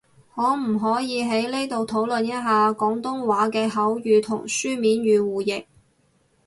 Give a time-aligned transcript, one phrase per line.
[0.33, 5.65] 可唔可以喺呢度討論一下，廣東話嘅口語同書面語互譯？